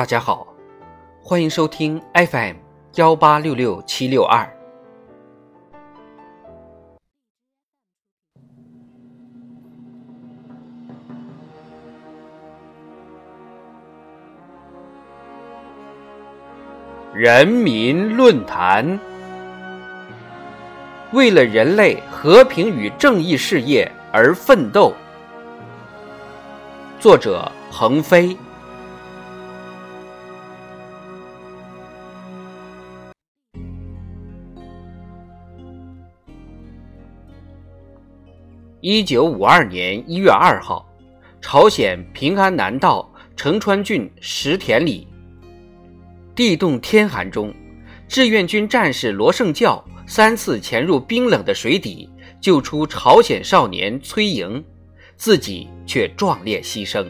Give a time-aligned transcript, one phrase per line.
[0.00, 0.46] 大家好，
[1.22, 2.56] 欢迎收听 FM
[2.94, 4.50] 幺八六六七六二。
[17.12, 18.98] 人民论坛，
[21.12, 24.94] 为了人类和平与正义事业而奋斗。
[26.98, 28.34] 作者：鹏飞。
[38.82, 40.88] 一九五二年一月二号，
[41.42, 45.06] 朝鲜平安南道成川郡石田里，
[46.34, 47.52] 地冻天寒中，
[48.08, 52.08] 志愿军战士罗胜教三次潜入冰冷的水底，
[52.40, 54.64] 救出朝鲜少年崔莹，
[55.14, 57.06] 自己却壮烈牺牲。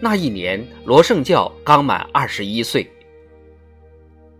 [0.00, 2.84] 那一年，罗胜教刚满二十一岁。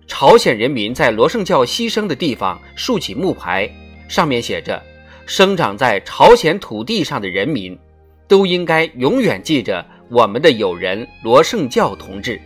[0.08, 3.70] 朝鲜人民在罗胜教牺牲的地方竖起木牌，
[4.08, 4.82] 上面写着。
[5.28, 7.78] 生长在朝鲜土地上的人民，
[8.26, 12.40] 都应该永远记着我们的友人罗盛教同志，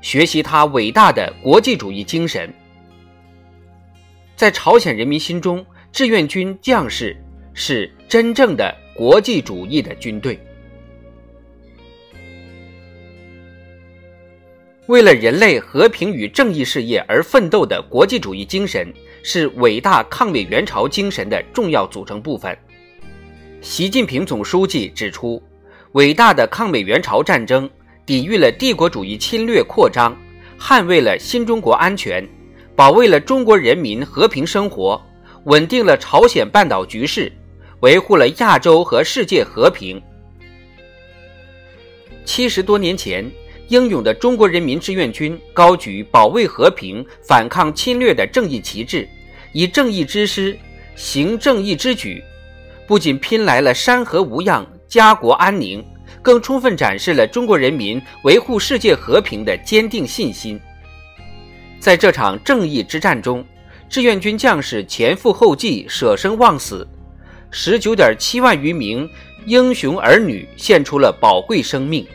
[0.00, 2.54] 学习他伟大的国际主义精神。
[4.36, 7.16] 在朝鲜人民心中，志愿军将士
[7.52, 10.38] 是真正的国际主义的军队。
[14.88, 18.92] 为了人类和平与正义事业而奋斗的国际主义精神。
[19.22, 22.56] 是伟大抗美援朝精神的重要组成部分。
[23.60, 25.42] 习近平总书记指出，
[25.92, 27.68] 伟大的抗美援朝战争
[28.06, 30.16] 抵御了帝国主义侵略扩张，
[30.58, 32.26] 捍卫了新中国安全，
[32.74, 34.98] 保卫了中国人民和平生活，
[35.44, 37.30] 稳定了朝鲜半岛局势，
[37.80, 40.00] 维护了亚洲和世界和平。
[42.24, 43.30] 七十多年前，
[43.68, 49.06] 英勇的中国人民志愿军高举保卫和平、反抗侵略的正义旗帜。
[49.52, 50.58] 以正义之师，
[50.96, 52.22] 行正义之举，
[52.86, 55.84] 不仅拼来了山河无恙、家国安宁，
[56.22, 60.58] 更充分展示了中国人民维护世界和平的坚定信心。
[61.78, 63.44] 在这场正义之战中，
[63.88, 66.86] 志愿军将士前赴后继、舍生忘死，
[67.50, 69.08] 十九点七万余名
[69.46, 72.06] 英雄儿女献出了宝贵生命，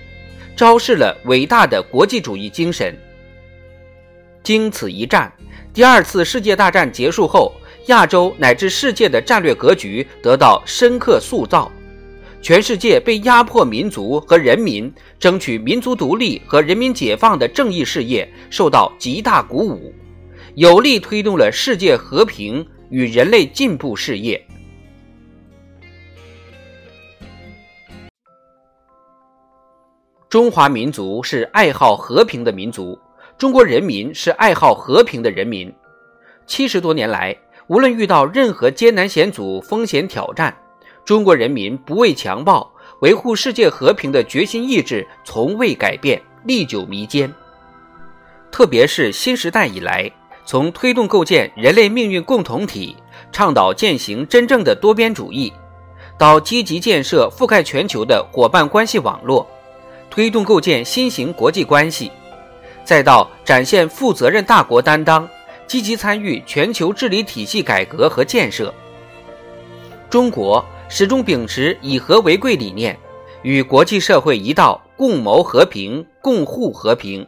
[0.55, 2.97] 昭示了伟大的国际主义精神。
[4.43, 5.31] 经此一战。
[5.73, 7.53] 第二次世界大战结束后，
[7.87, 11.71] 亚洲乃至世界的战略格局得到深刻塑造，
[12.41, 19.91] 全世界被压迫民族和人民争取民族独立和人民解放的正义事业受到极大鼓舞，
[20.53, 24.45] 有力推动了世界和平与人类进步事业。
[30.33, 32.97] 中华民族是爱好和平的民族。
[33.37, 35.71] 中国人民是爱好和平的人民。
[36.47, 40.51] 七十多年来，无论遇到任何艰难险阻、风险挑战，
[41.05, 42.67] 中国人民不畏强暴、
[43.01, 47.31] 维护世界和平的决心意志从未改变，历久弥坚。
[48.51, 50.11] 特别是新时代以来，
[50.47, 52.97] 从推动构建人类命运共同体、
[53.31, 55.53] 倡导践行真正的多边主义，
[56.17, 59.47] 到积极建设覆盖全球的伙伴关系网络，
[60.13, 62.11] 推动构建新型国际关系。
[62.83, 65.27] 再到展现负责任大国担当，
[65.65, 68.71] 积极参与全球治理体系改革和建设。
[70.11, 72.95] 中国始终秉持以和为贵理念，
[73.41, 77.27] 与国际社会一道共谋和平、共护和平，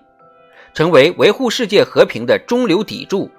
[0.76, 3.32] 成为维护世界和平的中流砥柱。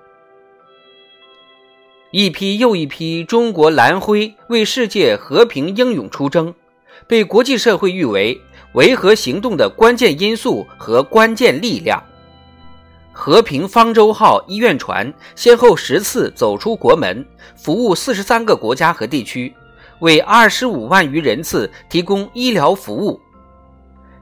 [2.10, 6.52] 一批又一批中国蓝灰为世界和平英勇出征，
[7.06, 8.40] 被国际社会誉为。
[8.76, 12.02] 维和行动的关键因素和关键力量。
[13.10, 17.26] 和平方舟号医院船先后十次走出国门，
[17.56, 19.52] 服务四十三个国家和地区，
[20.00, 23.18] 为二十五万余人次提供医疗服务。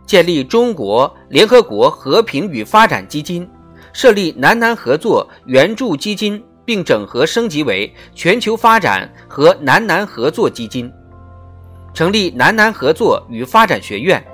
[0.06, 3.48] 建立中国联合国和平与发展基金，
[3.92, 10.92] 设立南南合作援助基金，并整合升级为全球发展和南南合作基金，
[11.92, 14.24] 成立南南合作与发展学院。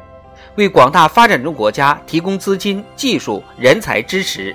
[0.60, 4.54] 为广大发展中国家提供资金、技术、人才支持。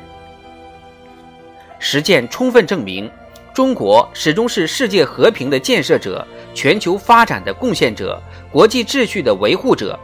[1.80, 3.10] 实践充分证明，
[3.56, 8.22] 中国始终是世界和平的建设者、全球发展的贡献者、
[8.52, 10.00] 国际秩序的维护者，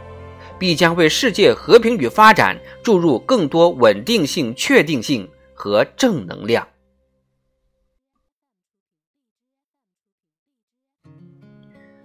[0.58, 6.66] 必将为世界和平与发展注入更多稳定性、确定性和正能量。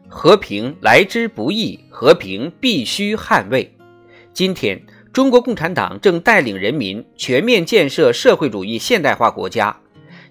[0.07, 3.73] 和平来之不易，和平必须捍卫。
[4.37, 4.79] 今天，
[5.11, 9.75] 中国共产党正带领人民全面建设社会主义现代化国家，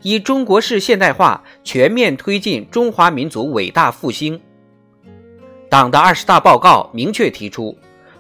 [0.00, 4.41] 以中国式现代化全面推进中华民族伟大复兴。
[5.69, 7.76] 党的二十大报告明确提出，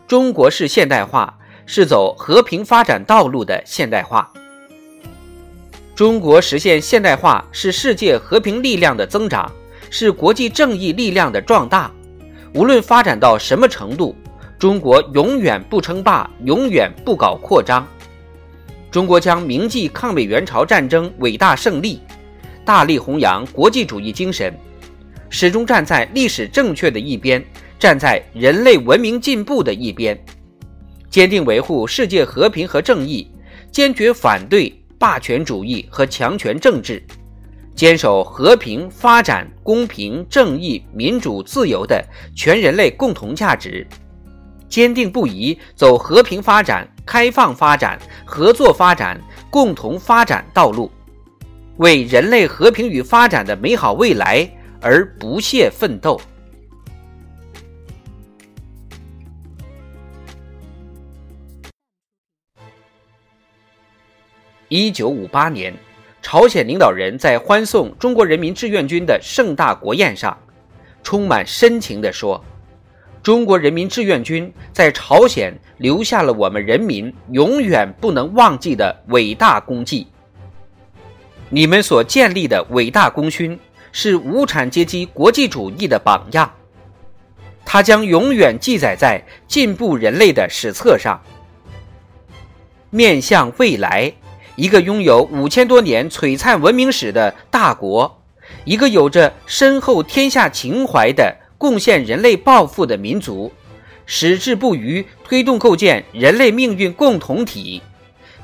[0.08, 4.28] 中国式现代化是走和平发展道路的现代化。
[5.94, 9.48] 中国实现现代化是世界和平力量的增长，
[9.88, 11.88] 是国际正义力量的壮大。
[12.54, 14.16] 无论发展到什么程度，
[14.58, 17.86] 中国永远不称霸，永远不搞扩张。
[18.90, 22.00] 中国将铭记抗美援朝战争伟大胜利，
[22.64, 24.58] 大力弘扬国际主义精神，
[25.28, 27.44] 始终站在历史正确的一边，
[27.78, 30.18] 站在人类文明进步的一边，
[31.10, 33.30] 坚定维护世界和平和正义，
[33.70, 37.02] 坚决反对霸权主义和强权政治。
[37.74, 42.02] 坚守和平、发展、公平、正义、民主、自由的
[42.34, 43.86] 全人类共同价值，
[44.68, 49.20] 坚定不移走和平发展、开放发展、合作发展、
[49.50, 50.90] 共同发展道路，
[51.76, 54.48] 为人类和平与发展的美好未来
[54.80, 56.20] 而不懈奋斗。
[64.68, 65.74] 一九五八年。
[66.22, 70.36] 朝鲜领导人在欢送中国人民志愿军的盛大国宴上，
[71.04, 72.44] 充满深情地说
[73.26, 80.06] ：“中国人民志愿军在朝鲜留下了我们人民永远不能忘记的伟大功绩。
[81.50, 83.58] 你们所建立的伟大功勋
[83.90, 86.48] 是无产阶级国际主义的榜样，
[87.64, 91.20] 它将永远记载在进步人类的史册上。
[92.90, 94.12] 面向未来。”
[94.54, 98.22] 一个拥有五千多年璀璨文明史的大国，
[98.64, 103.52] 一个有着深厚天下情怀的贡献人类抱负的民族，
[104.04, 107.82] 矢志不渝推动构建人类命运共同体，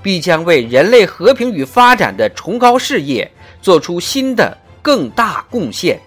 [0.03, 3.31] 必将为人类和平与发展的崇高事业
[3.61, 6.01] 做出新的更大贡献。